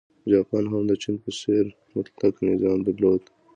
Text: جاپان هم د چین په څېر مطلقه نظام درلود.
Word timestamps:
جاپان 0.31 0.63
هم 0.71 0.83
د 0.87 0.91
چین 1.01 1.15
په 1.23 1.29
څېر 1.39 1.65
مطلقه 1.95 2.39
نظام 2.51 2.79
درلود. 2.87 3.23